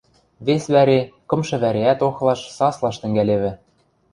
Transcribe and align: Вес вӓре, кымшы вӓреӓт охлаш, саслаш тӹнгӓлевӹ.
Вес 0.45 0.63
вӓре, 0.73 1.01
кымшы 1.29 1.57
вӓреӓт 1.63 1.99
охлаш, 2.07 2.41
саслаш 2.57 2.95
тӹнгӓлевӹ. 3.01 3.51